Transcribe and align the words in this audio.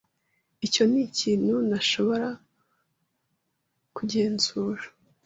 Icyo 0.65 0.83
nikintu 0.91 1.55
ntashobora 1.67 2.27
kugenzura. 3.95 4.83